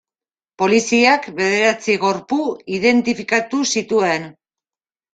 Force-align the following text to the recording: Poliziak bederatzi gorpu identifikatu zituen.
Poliziak 0.61 1.27
bederatzi 1.41 1.97
gorpu 2.05 2.41
identifikatu 2.81 3.63
zituen. 3.77 4.31